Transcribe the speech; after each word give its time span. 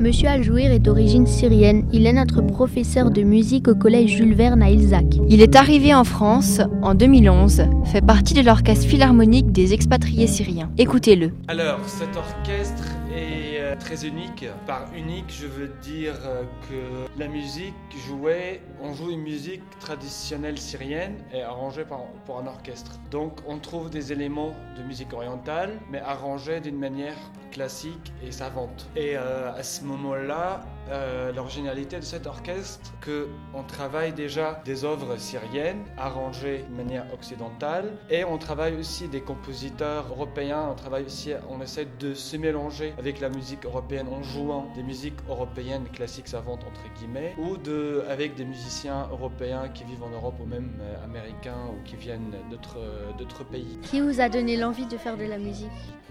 Monsieur 0.00 0.28
Aljouir 0.28 0.70
est 0.70 0.78
d'origine 0.78 1.26
syrienne. 1.26 1.88
Il 1.92 2.06
est 2.06 2.12
notre 2.12 2.40
professeur 2.40 3.10
de 3.10 3.22
musique 3.22 3.66
au 3.66 3.74
collège 3.74 4.10
Jules 4.10 4.34
Verne 4.34 4.62
à 4.62 4.70
Ilzac. 4.70 5.04
Il 5.28 5.42
est 5.42 5.56
arrivé 5.56 5.92
en 5.92 6.04
France 6.04 6.60
en 6.82 6.94
2011, 6.94 7.64
fait 7.84 8.00
partie 8.00 8.34
de 8.34 8.42
l'orchestre 8.42 8.86
philharmonique 8.86 9.50
des 9.50 9.74
expatriés 9.74 10.28
syriens. 10.28 10.70
Écoutez-le. 10.78 11.32
Alors, 11.48 11.80
cet 11.88 12.16
orchestre 12.16 12.84
est 13.12 13.60
euh, 13.60 13.74
très 13.74 14.06
unique. 14.06 14.46
Par 14.68 14.86
unique, 14.96 15.26
je 15.28 15.46
veux 15.46 15.72
dire 15.82 16.14
euh, 16.24 16.42
que 16.68 17.20
la 17.20 17.26
musique 17.26 17.74
jouée, 18.06 18.60
on 18.80 18.94
joue 18.94 19.10
une 19.10 19.22
musique 19.22 19.62
traditionnelle 19.80 20.58
syrienne 20.58 21.14
et 21.34 21.42
arrangée 21.42 21.84
par, 21.84 22.04
pour 22.24 22.38
un 22.38 22.46
orchestre. 22.46 23.00
Donc, 23.10 23.32
on 23.48 23.58
trouve 23.58 23.90
des 23.90 24.12
éléments 24.12 24.54
de 24.76 24.82
musique 24.84 25.12
orientale, 25.12 25.80
mais 25.90 25.98
arrangés 25.98 26.60
d'une 26.60 26.78
manière 26.78 27.16
classique 27.50 28.12
et 28.24 28.30
savante. 28.30 28.88
Et 28.94 29.16
euh, 29.16 29.52
à 29.52 29.62
ce 29.62 29.84
moment-là, 29.88 30.60
euh, 30.90 31.32
l'originalité 31.32 31.96
de 31.96 32.04
cet 32.04 32.26
orchestre, 32.26 32.92
que 33.00 33.28
on 33.54 33.62
travaille 33.62 34.12
déjà 34.12 34.62
des 34.64 34.84
œuvres 34.84 35.16
syriennes 35.18 35.84
arrangées 35.96 36.64
de 36.70 36.76
manière 36.76 37.04
occidentale, 37.12 37.96
et 38.10 38.24
on 38.24 38.38
travaille 38.38 38.76
aussi 38.76 39.08
des 39.08 39.20
compositeurs 39.20 40.06
européens. 40.10 40.68
On 40.70 40.74
travaille 40.74 41.04
aussi, 41.04 41.32
on 41.50 41.60
essaie 41.60 41.88
de 41.98 42.14
se 42.14 42.36
mélanger 42.36 42.94
avec 42.98 43.20
la 43.20 43.28
musique 43.28 43.64
européenne 43.64 44.08
en 44.08 44.22
jouant 44.22 44.70
des 44.74 44.82
musiques 44.82 45.18
européennes 45.28 45.86
classiques 45.92 46.28
savantes 46.28 46.64
entre 46.64 46.84
guillemets, 46.98 47.34
ou 47.38 47.56
de 47.56 48.02
avec 48.08 48.34
des 48.34 48.44
musiciens 48.44 49.08
européens 49.10 49.68
qui 49.68 49.84
vivent 49.84 50.02
en 50.02 50.10
Europe 50.10 50.36
ou 50.40 50.46
même 50.46 50.70
euh, 50.80 51.04
américains 51.04 51.66
ou 51.72 51.82
qui 51.84 51.96
viennent 51.96 52.34
d'autres 52.50 52.78
d'autres 53.18 53.44
pays. 53.44 53.78
Qui 53.82 54.00
vous 54.00 54.20
a 54.20 54.28
donné 54.28 54.56
l'envie 54.56 54.86
de 54.86 54.96
faire 54.96 55.16
de 55.16 55.24
la 55.24 55.38
musique? 55.38 55.68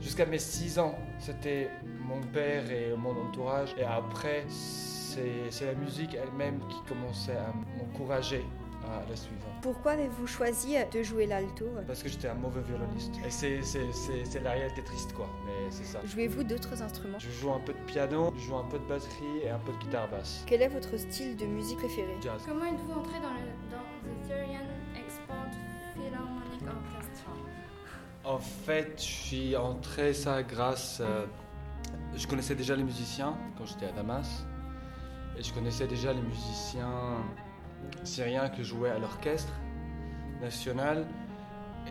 Jusqu'à 0.00 0.26
mes 0.26 0.38
6 0.38 0.78
ans, 0.78 0.94
c'était 1.18 1.70
mon 2.08 2.20
père 2.32 2.70
et 2.70 2.94
mon 2.96 3.10
entourage. 3.10 3.59
Et 3.76 3.84
après, 3.84 4.44
c'est 4.48 5.66
la 5.66 5.74
musique 5.74 6.14
elle-même 6.14 6.60
qui 6.68 6.80
commençait 6.88 7.36
à 7.36 7.52
m'encourager 7.78 8.44
à 8.82 9.08
la 9.08 9.14
suivre. 9.14 9.46
Pourquoi 9.60 9.92
avez-vous 9.92 10.26
choisi 10.26 10.76
de 10.90 11.02
jouer 11.02 11.26
l'alto? 11.26 11.66
Parce 11.86 12.02
que 12.02 12.08
j'étais 12.08 12.28
un 12.28 12.34
mauvais 12.34 12.62
violoniste. 12.62 13.12
Et 13.26 13.30
c'est 13.30 14.40
la 14.40 14.52
réalité 14.52 14.82
triste, 14.82 15.12
quoi. 15.12 15.28
Mais 15.44 15.70
c'est 15.70 15.84
ça. 15.84 16.00
Jouez-vous 16.06 16.44
d'autres 16.44 16.82
instruments? 16.82 17.18
Je 17.18 17.30
joue 17.30 17.52
un 17.52 17.60
peu 17.60 17.74
de 17.74 17.78
piano, 17.86 18.32
je 18.36 18.40
joue 18.40 18.56
un 18.56 18.64
peu 18.64 18.78
de 18.78 18.84
batterie 18.84 19.40
et 19.44 19.50
un 19.50 19.58
peu 19.58 19.72
de 19.72 19.78
guitare 19.78 20.08
basse. 20.08 20.44
Quel 20.46 20.62
est 20.62 20.68
votre 20.68 20.96
style 20.96 21.36
de 21.36 21.44
musique 21.44 21.78
préféré? 21.78 22.16
Jazz. 22.22 22.40
Comment 22.48 22.64
êtes-vous 22.64 22.92
entré 22.92 23.20
dans 23.20 23.34
le 23.34 23.50
dans 23.70 23.84
the 24.08 24.26
Syrian 24.26 24.66
Export 24.96 25.50
Philharmonic 25.94 26.62
Orchestra? 26.62 27.32
En 28.24 28.38
fait, 28.38 28.94
je 28.96 29.02
suis 29.02 29.56
entré 29.56 30.14
ça 30.14 30.42
grâce. 30.42 31.00
euh, 31.00 31.26
je 32.16 32.26
connaissais 32.26 32.54
déjà 32.54 32.76
les 32.76 32.82
musiciens 32.82 33.34
quand 33.56 33.66
j'étais 33.66 33.86
à 33.86 33.92
Damas. 33.92 34.44
Et 35.38 35.42
je 35.42 35.52
connaissais 35.52 35.86
déjà 35.86 36.12
les 36.12 36.22
musiciens 36.22 37.24
syriens 38.04 38.48
que 38.48 38.62
jouaient 38.62 38.90
à 38.90 38.98
l'orchestre 38.98 39.52
national. 40.40 41.06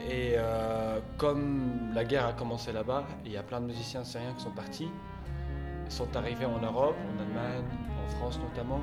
Et 0.07 0.33
euh, 0.37 0.99
comme 1.17 1.91
la 1.93 2.03
guerre 2.05 2.27
a 2.27 2.33
commencé 2.33 2.71
là-bas, 2.71 3.05
il 3.25 3.31
y 3.31 3.37
a 3.37 3.43
plein 3.43 3.59
de 3.59 3.65
musiciens 3.65 4.03
syriens 4.03 4.33
qui 4.33 4.43
sont 4.43 4.51
partis, 4.51 4.89
sont 5.87 6.15
arrivés 6.15 6.45
en 6.45 6.59
Europe, 6.59 6.95
en 7.15 7.21
Allemagne, 7.21 7.65
en 8.05 8.09
France 8.17 8.39
notamment. 8.39 8.81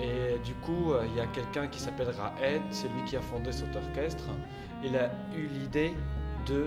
Et 0.00 0.38
du 0.44 0.54
coup, 0.54 0.92
euh, 0.92 1.06
il 1.06 1.16
y 1.16 1.20
a 1.20 1.26
quelqu'un 1.26 1.68
qui 1.68 1.80
s'appelle 1.80 2.08
Raed, 2.08 2.62
c'est 2.70 2.88
lui 2.88 3.04
qui 3.04 3.16
a 3.16 3.20
fondé 3.20 3.52
cet 3.52 3.74
orchestre. 3.76 4.24
Il 4.82 4.96
a 4.96 5.10
eu 5.34 5.46
l'idée 5.46 5.94
de 6.46 6.66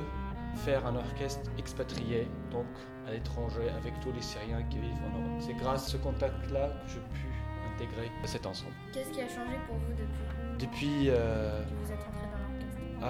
faire 0.56 0.86
un 0.86 0.96
orchestre 0.96 1.50
expatrié, 1.58 2.28
donc 2.52 2.68
à 3.08 3.12
l'étranger, 3.12 3.70
avec 3.78 4.00
tous 4.02 4.12
les 4.12 4.22
Syriens 4.22 4.64
qui 4.70 4.80
vivent 4.80 4.92
en 5.06 5.20
Europe. 5.20 5.42
C'est 5.42 5.54
grâce 5.54 5.88
à 5.88 5.90
ce 5.90 5.98
contact-là 5.98 6.68
que 6.68 6.90
j'ai 6.90 7.00
pu 7.00 7.28
intégrer 7.74 8.12
cet 8.26 8.46
ensemble. 8.46 8.74
Qu'est-ce 8.94 9.12
qui 9.12 9.22
a 9.22 9.28
changé 9.28 9.56
pour 9.68 9.78
vous 9.78 9.94
depuis? 9.94 10.68
Depuis 10.68 11.10
euh, 11.10 11.64
que 11.64 11.86
vous 11.86 11.92
êtes 11.92 12.06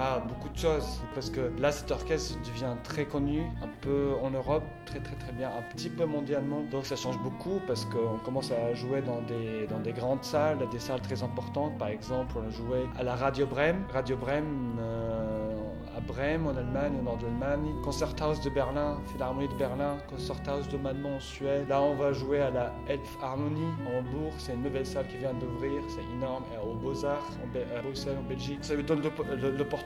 ah, 0.00 0.22
beaucoup 0.26 0.48
de 0.48 0.56
choses. 0.58 1.00
Parce 1.14 1.28
que 1.30 1.52
là, 1.58 1.70
cet 1.70 1.90
orchestre 1.90 2.38
devient 2.46 2.74
très 2.82 3.04
connu, 3.04 3.42
un 3.62 3.68
peu 3.82 4.12
en 4.22 4.30
Europe, 4.30 4.62
très 4.86 5.00
très 5.00 5.16
très 5.16 5.32
bien, 5.32 5.48
un 5.48 5.62
petit 5.74 5.90
peu 5.90 6.04
mondialement. 6.06 6.62
Donc 6.70 6.86
ça 6.86 6.96
change 6.96 7.18
beaucoup 7.22 7.60
parce 7.66 7.84
qu'on 7.84 8.18
commence 8.24 8.50
à 8.50 8.74
jouer 8.74 9.02
dans 9.02 9.20
des, 9.22 9.66
dans 9.68 9.78
des 9.80 9.92
grandes 9.92 10.24
salles, 10.24 10.58
des 10.70 10.78
salles 10.78 11.02
très 11.02 11.22
importantes. 11.22 11.76
Par 11.78 11.88
exemple, 11.88 12.36
on 12.38 12.46
a 12.46 12.50
joué 12.50 12.86
à 12.98 13.02
la 13.02 13.14
Radio 13.14 13.46
Brême. 13.46 13.84
Radio 13.92 14.16
Brême 14.16 14.78
euh, 14.80 15.56
à 15.96 16.00
Brême, 16.00 16.46
en 16.46 16.56
Allemagne, 16.56 16.92
au 17.00 17.02
nord 17.02 17.18
de 17.18 17.26
l'Allemagne. 17.26 17.72
Concerthaus 17.84 18.40
de 18.42 18.50
Berlin, 18.50 18.98
Philharmonie 19.12 19.48
de 19.48 19.54
Berlin, 19.54 19.98
Concerthaus 20.08 20.68
de 20.72 20.76
Malmö 20.78 21.08
en 21.16 21.20
Suède. 21.20 21.68
Là, 21.68 21.82
on 21.82 21.94
va 21.94 22.12
jouer 22.12 22.40
à 22.40 22.50
la 22.50 22.72
Elbphilharmonie 22.88 23.70
en 23.86 23.98
Hambourg. 23.98 24.32
C'est 24.38 24.54
une 24.54 24.62
nouvelle 24.62 24.86
salle 24.86 25.06
qui 25.08 25.18
vient 25.18 25.34
d'ouvrir, 25.34 25.82
c'est 25.88 26.04
énorme. 26.16 26.44
Et 26.54 26.58
au 26.66 26.74
Beaux-Arts, 26.74 27.28
à 27.76 27.82
Bruxelles, 27.82 28.16
en 28.18 28.28
Belgique. 28.28 28.58
Ça 28.62 28.74
lui 28.74 28.84
donne 28.84 29.02
l'op- 29.02 29.26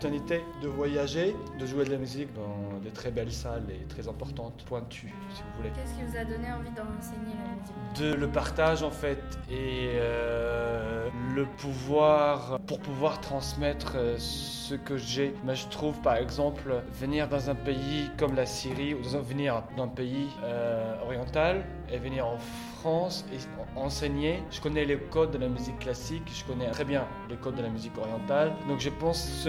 l'opportunité 0.05 0.45
de 0.63 0.69
voyager, 0.69 1.35
de 1.59 1.67
jouer 1.67 1.85
de 1.85 1.91
la 1.91 1.97
musique 1.97 2.29
dans 2.35 2.79
des 2.83 2.91
très 2.91 3.11
belles 3.11 3.33
salles 3.33 3.65
et 3.71 3.85
très 3.87 4.07
importantes, 4.09 4.65
pointues, 4.67 5.13
si 5.35 5.43
vous 5.43 5.57
voulez. 5.59 5.71
Qu'est-ce 5.75 5.95
qui 5.95 6.03
vous 6.05 6.17
a 6.17 6.25
donné 6.25 6.53
envie 6.53 6.71
d'enseigner 6.71 7.35
la 7.39 7.55
musique? 7.55 7.99
De 7.99 8.15
le 8.15 8.29
partage 8.29 8.83
en 8.83 8.91
fait 8.91 9.23
et 9.51 9.93
euh, 9.95 11.09
le 11.35 11.47
pouvoir 11.47 12.59
pour 12.67 12.81
pouvoir 12.81 13.21
transmettre 13.21 13.93
euh, 13.97 14.17
ce 14.19 14.75
que 14.75 14.97
j'ai. 14.97 15.35
Mais 15.45 15.55
je 15.55 15.69
trouve 15.69 15.99
par 16.01 16.17
exemple 16.17 16.83
venir 16.93 17.29
dans 17.29 17.49
un 17.51 17.55
pays 17.55 18.11
comme 18.19 18.35
la 18.35 18.47
Syrie 18.47 18.95
ou 18.95 19.03
venir 19.03 19.63
dans 19.77 19.85
un 19.85 19.89
pays 19.89 20.29
euh, 20.43 20.95
oriental 21.05 21.65
et 21.91 21.99
venir 21.99 22.27
en 22.27 22.39
France 22.81 23.25
et 23.33 23.39
en- 23.79 23.85
enseigner. 23.87 24.43
Je 24.51 24.61
connais 24.61 24.85
les 24.85 24.97
codes 24.97 25.31
de 25.31 25.39
la 25.39 25.49
musique 25.49 25.79
classique, 25.79 26.23
je 26.35 26.45
connais 26.45 26.71
très 26.71 26.85
bien 26.85 27.05
les 27.31 27.37
codes 27.37 27.55
de 27.57 27.63
la 27.63 27.69
musique 27.69 27.97
orientale. 27.99 28.53
Donc 28.69 28.81
je 28.81 28.91
pense 28.91 29.23
ce 29.23 29.49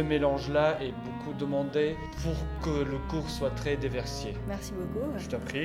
mélange-là 0.49 0.77
est 0.81 0.93
beaucoup 1.03 1.33
demandé 1.37 1.95
pour 2.23 2.35
que 2.63 2.83
le 2.83 2.97
cours 3.09 3.29
soit 3.29 3.51
très 3.51 3.75
diversifié. 3.77 4.33
Merci 4.47 4.73
beaucoup. 4.73 5.07
Je 5.17 5.27
t'en 5.27 5.39
prie. 5.39 5.63